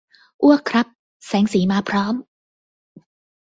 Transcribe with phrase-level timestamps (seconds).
[0.43, 0.87] อ้วกครับ
[1.27, 2.15] แสงสีมาพร้อม